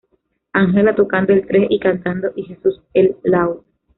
[0.53, 3.59] Ángela, tocando el tres y cantando, y Jesús, el laúd.